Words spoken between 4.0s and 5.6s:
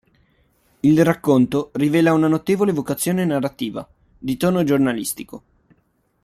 di tono giornalistico.